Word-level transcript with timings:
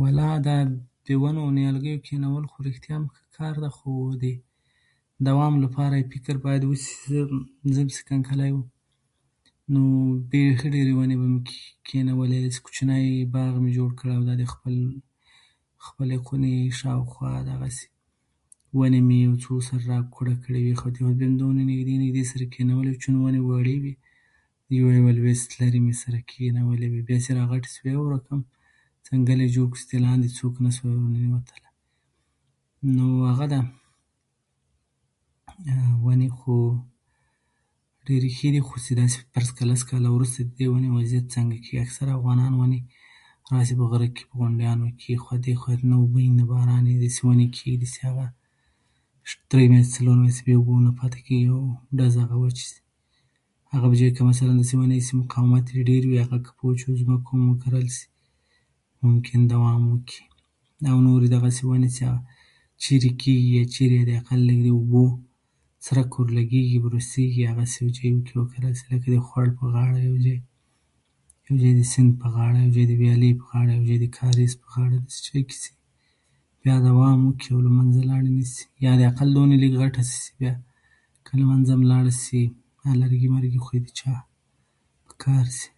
ولا، 0.00 0.30
د 0.46 0.48
ونو 1.22 1.40
او 1.44 1.50
نیالګيو 1.58 1.98
کېنول 2.06 2.44
خو 2.50 2.56
ریښتیا 2.68 2.94
هم 2.96 3.04
ښه 3.14 3.22
کار 3.36 3.54
ده، 3.62 3.70
خو 3.76 3.90
د 4.22 4.24
دوام 5.26 5.54
لپاره 5.64 5.94
یې 5.96 6.02
باید 6.06 6.12
فکر 6.14 6.34
باید 6.44 6.62
وشي. 6.70 6.92
زه 7.74 7.80
به 7.86 7.92
چې 7.96 8.00
کله 8.08 8.22
کلی 8.28 8.50
وم، 8.52 8.64
بيخي 10.32 10.68
ډېرې 10.76 10.92
ونې 10.98 11.16
به 11.20 11.26
مې 11.34 11.40
کېنولې. 11.88 12.38
داسې 12.44 12.60
کوچنی 12.66 13.06
باغ 13.36 13.52
مې 13.62 13.70
جوړ 13.78 13.90
کړی 13.98 14.12
و 14.18 14.22
د 14.40 14.44
خپلې 15.86 16.16
خونې 16.26 16.54
شاوخوا، 16.80 17.32
دغسې 17.50 17.60
داسې 17.64 17.86
ونې 18.78 19.00
مې 19.08 19.18
یو 19.26 19.32
څو 19.44 19.50
سره 19.68 19.94
کوړه 20.14 20.34
کړې 20.42 20.60
وې. 20.62 20.72
زیاتې 20.80 21.36
دومره 21.40 21.62
نږدې 21.72 21.94
نږدې 22.04 22.24
سره 22.30 22.44
کېنولې 22.54 22.88
وې، 22.92 23.00
چون 23.02 23.14
ونې 23.24 23.40
وړې 23.48 23.76
وې، 23.82 23.94
یوه 24.78 24.90
یوه 24.98 25.10
لوېشت 25.18 25.48
لیرې 25.60 25.80
مې 25.84 25.94
سره 26.02 26.18
کېنولې. 26.30 26.86
بیا 27.08 27.18
چې 27.24 27.30
را 27.36 27.42
غټې 27.50 27.68
شوې، 27.74 27.90
یو 27.96 28.04
رقم 28.16 28.40
ځنګل 29.08 29.38
یې 29.44 29.50
جوړ 29.54 29.66
کړ، 29.74 29.78
چې 29.90 29.96
لاندې 30.06 30.28
څوک 30.38 30.54
نشوای 30.64 30.94
ورننوتلای. 31.00 31.72
نو 32.96 33.06
اغه 33.32 33.46
ده، 33.52 33.60
ونې 36.04 36.30
خو 36.38 36.54
ډېرې 38.08 38.30
ښې 38.36 38.48
دي، 38.54 38.60
خو 38.66 38.74
چې 38.84 38.92
داسې 39.00 39.16
فرض 39.32 39.48
کړه 39.56 39.64
چې 39.68 39.68
لس 39.70 39.82
کاله 39.90 40.08
وروسته 40.14 40.38
به 40.46 40.52
دې 40.58 40.66
ونې 40.72 40.88
وضعیت 40.98 41.26
څنګه 41.36 41.56
کېږي؟ 41.64 41.80
اکثره 41.84 42.10
افغانان 42.18 42.52
ونې 42.60 42.80
په 43.46 43.50
هسې، 43.58 43.72
په 43.78 43.84
غره 43.92 44.08
کې، 44.14 44.22
په 44.30 44.34
غونډیانو 44.40 44.86
کې، 44.98 45.08
اېخوا 45.16 45.36
دېخوا، 45.46 45.76
نو 45.90 45.94
اوبه 46.00 46.14
وي 46.22 46.28
نه 46.38 46.44
باران 46.50 46.84
وي. 46.88 46.96
داسې 47.04 47.20
ونې 47.28 47.46
کېږدي 47.56 47.86
چې 47.94 49.36
درې 49.52 49.66
میاشتې، 49.72 49.92
څلور 49.96 50.16
میاشتې 50.24 50.42
بې 50.46 50.54
اوبو 50.58 50.74
نه 50.86 50.90
پاتې 51.00 51.18
کېږي، 51.26 51.46
او 51.54 51.60
ډز، 51.98 52.14
هغه 52.24 52.36
وچې 52.44 52.64
شي. 52.68 52.78
هغه 53.74 53.86
په 53.90 53.96
ځایو 54.00 54.14
کې 54.16 54.22
مثلا 54.30 54.52
داسې 54.60 54.74
ونې 54.80 54.96
وي 54.98 55.02
چې 55.06 55.12
مقاومت 55.22 55.64
یې 55.76 55.80
ډېر 55.90 56.02
وي، 56.08 56.18
هغه 56.24 56.36
که 56.44 56.50
په 56.58 56.62
وچو 56.68 56.88
ځمکو 57.00 57.30
هم 57.36 57.42
وکرل 57.50 57.86
شي، 57.96 58.06
ممکن 59.06 59.40
دوام 59.52 59.82
وکړي. 59.92 60.22
او 60.90 60.96
نورې 61.06 61.26
دغسې 61.34 61.62
ونې 61.68 61.88
چې 61.96 62.04
چېرې 62.82 63.10
کېږي، 63.22 63.48
یا 63.58 63.64
چېرې 63.74 63.96
حداقل 64.02 64.40
لږ 64.50 64.58
د 64.66 64.68
اوبو 64.76 65.04
څرک 65.88 66.10
ورلګېږي، 66.20 66.76
ورسېږي، 66.82 67.42
هغسې 67.50 67.78
ځایو 67.96 68.22
کې، 68.24 68.60
لکه 68.92 69.08
د 69.14 69.16
خوړ 69.26 69.46
په 69.58 69.64
غاړه 69.74 69.98
یو 70.08 70.16
ځای، 70.24 70.38
يو 71.48 71.54
ځای 71.62 71.72
د 71.80 71.82
سیند 71.92 72.12
په 72.20 72.26
غاړه، 72.34 72.58
یوځای 72.66 72.84
د 72.90 72.92
ویالې 73.00 73.30
په 73.40 73.44
غاړه، 73.52 73.70
یو 73.78 73.84
ځای 73.88 73.98
د 74.04 74.06
کاریز 74.16 74.52
په 74.62 74.66
غاړه، 74.74 74.94
داسې 75.06 75.18
يوځای 75.28 75.42
کې 75.48 75.56
چې 75.62 75.70
بیا 76.62 76.76
دوام 76.86 77.18
وکړي 77.28 77.50
او 77.54 77.60
له 77.66 77.70
منځه 77.78 78.00
لاړ 78.10 78.20
نه 78.36 78.44
شي، 78.52 78.64
یا 78.84 78.90
حداقل 78.94 79.28
دومره 79.34 79.56
لږ 79.62 79.72
غټه 79.82 80.02
شي 80.10 80.16
چې 80.24 80.34
که 81.24 81.32
له 81.40 81.44
منځه 81.50 81.70
هم 81.74 81.82
لاړه 81.92 82.12
شي، 82.24 82.42
لرګي 83.00 83.28
یې 83.28 83.80
د 83.84 83.86
چا 83.98 84.12
پکار 85.08 85.44
شي. 85.58 85.68